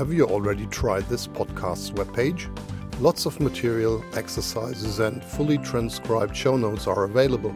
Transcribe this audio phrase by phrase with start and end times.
[0.00, 2.48] Have you already tried this podcast's webpage?
[3.02, 7.54] Lots of material, exercises, and fully transcribed show notes are available.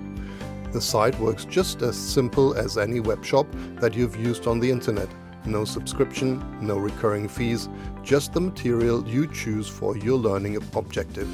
[0.70, 4.70] The site works just as simple as any web shop that you've used on the
[4.70, 5.08] internet.
[5.46, 7.70] No subscription, no recurring fees,
[8.02, 11.30] just the material you choose for your learning objective.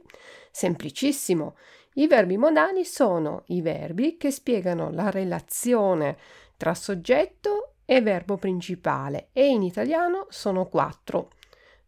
[0.50, 1.56] Semplicissimo.
[1.94, 6.18] I verbi modali sono i verbi che spiegano la relazione
[6.58, 11.32] tra soggetto e verbo principale e in italiano sono quattro.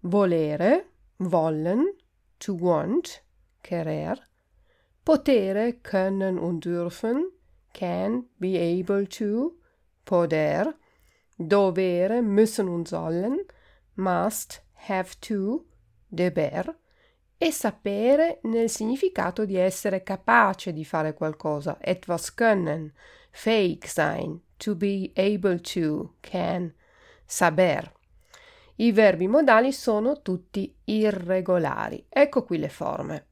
[0.01, 1.95] Volere, wollen,
[2.39, 3.23] to want,
[3.61, 4.19] querer,
[5.01, 7.31] potere, können und dürfen,
[7.73, 9.59] can, be able to,
[10.03, 10.77] poder,
[11.37, 13.39] dovere, müssen und sollen,
[13.95, 15.67] must, have to,
[16.09, 16.77] deber,
[17.39, 22.93] e sapere nel significato di essere capace di fare qualcosa, etwas können,
[23.31, 26.73] fähig sein, to be able to, can,
[27.27, 27.93] saber.
[28.77, 32.07] I verbi modali sono tutti irregolari.
[32.09, 33.27] Ecco qui le forme.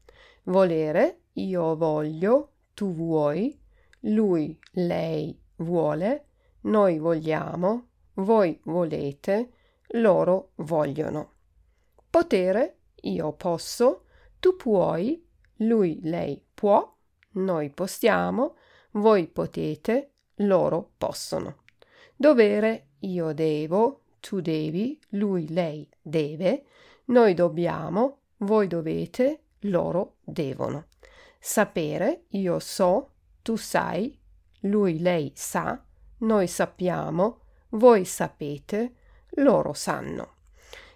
[0.44, 3.56] Volere, io voglio, tu vuoi,
[4.00, 6.26] lui, lei vuole,
[6.62, 9.50] noi vogliamo, voi volete,
[9.92, 11.34] loro vogliono.
[12.10, 14.06] Potere, io posso,
[14.40, 15.24] tu puoi,
[15.58, 16.92] lui, lei può,
[17.34, 18.56] noi possiamo,
[18.92, 20.09] voi potete,
[20.40, 21.62] loro possono.
[22.14, 26.64] Dovere, io devo, tu devi, lui, lei deve,
[27.06, 30.86] noi dobbiamo, voi dovete, loro devono.
[31.38, 33.12] Sapere, io so,
[33.42, 34.18] tu sai,
[34.60, 35.82] lui, lei sa,
[36.18, 37.40] noi sappiamo,
[37.70, 38.94] voi sapete,
[39.36, 40.34] loro sanno.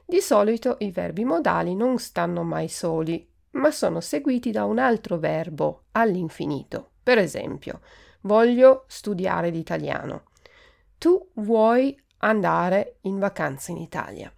[0.05, 5.17] Di solito i verbi modali non stanno mai soli, ma sono seguiti da un altro
[5.17, 6.91] verbo all'infinito.
[7.03, 7.81] Per esempio,
[8.25, 10.25] voglio studiare l'italiano.
[10.99, 14.33] Tu vuoi andare in vacanza in Italia.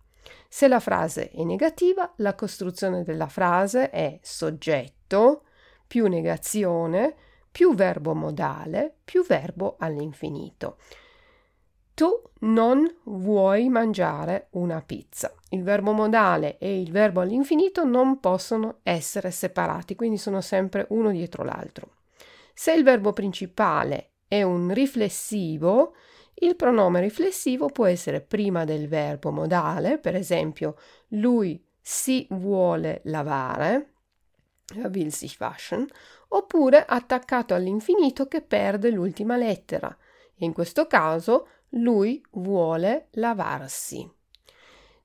[0.49, 5.43] Se la frase è negativa, la costruzione della frase è soggetto
[5.87, 7.15] più negazione,
[7.51, 10.79] più verbo modale, più verbo all'infinito.
[11.95, 12.09] Tu
[12.41, 15.33] non vuoi mangiare una pizza.
[15.51, 21.11] Il verbo modale e il verbo all'infinito non possono essere separati, quindi sono sempre uno
[21.11, 21.91] dietro l'altro.
[22.59, 25.95] Se il verbo principale è un riflessivo,
[26.37, 33.93] il pronome riflessivo può essere prima del verbo modale, per esempio lui si vuole lavare,
[34.75, 35.87] er will sich waschen,
[36.29, 39.95] oppure attaccato all'infinito che perde l'ultima lettera.
[40.37, 44.16] In questo caso lui vuole lavarsi.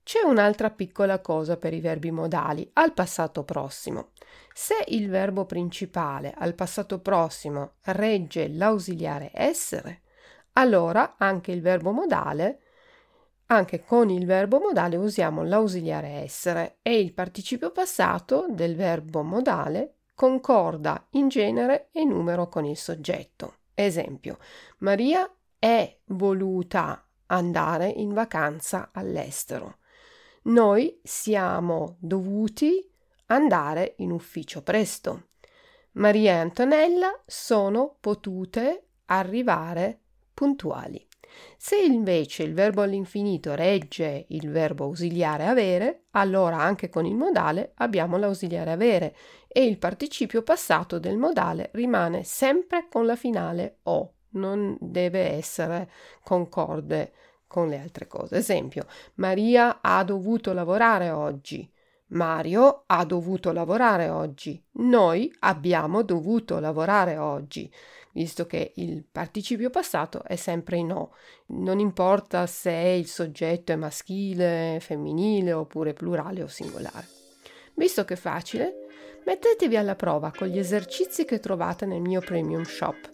[0.03, 4.11] C'è un'altra piccola cosa per i verbi modali al passato prossimo.
[4.53, 10.01] Se il verbo principale al passato prossimo regge l'ausiliare essere,
[10.53, 12.61] allora anche il verbo modale
[13.51, 19.97] anche con il verbo modale usiamo l'ausiliare essere e il participio passato del verbo modale
[20.15, 23.55] concorda in genere e numero con il soggetto.
[23.73, 24.37] Esempio,
[24.77, 29.79] Maria è voluta andare in vacanza all'estero.
[30.43, 32.83] Noi siamo dovuti
[33.27, 35.27] andare in ufficio presto.
[35.93, 39.99] Maria e Antonella sono potute arrivare
[40.33, 41.05] puntuali.
[41.57, 47.73] Se invece il verbo all'infinito regge il verbo ausiliare avere, allora anche con il modale
[47.75, 49.15] abbiamo l'ausiliare avere
[49.47, 55.89] e il participio passato del modale rimane sempre con la finale o, non deve essere
[56.23, 57.13] concorde
[57.51, 58.37] con le altre cose.
[58.37, 61.69] Esempio, Maria ha dovuto lavorare oggi.
[62.11, 64.63] Mario ha dovuto lavorare oggi.
[64.75, 67.69] Noi abbiamo dovuto lavorare oggi,
[68.13, 71.13] visto che il participio passato è sempre in o.
[71.47, 77.05] Non importa se il soggetto è maschile, femminile oppure plurale o singolare.
[77.73, 78.75] Visto che è facile,
[79.25, 83.09] mettetevi alla prova con gli esercizi che trovate nel mio premium shop.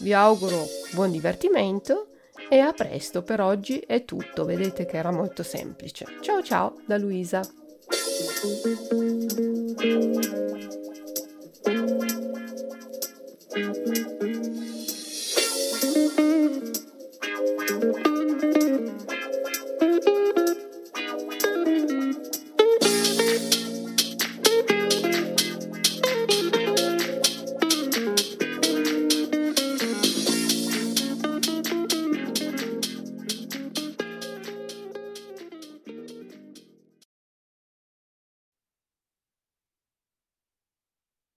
[0.00, 0.64] Vi auguro
[0.94, 2.06] buon divertimento
[2.48, 6.06] e a presto per oggi è tutto, vedete che era molto semplice.
[6.20, 7.40] Ciao ciao da Luisa.